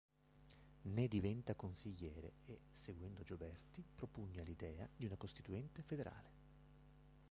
Ne 0.81 1.07
diventa 1.07 1.53
consigliere 1.53 2.31
e, 2.47 2.61
seguendo 2.71 3.21
Gioberti, 3.21 3.83
propugna 3.95 4.41
l'idea 4.41 4.89
di 4.95 5.05
una 5.05 5.15
costituente 5.15 5.83
federale. 5.83 6.39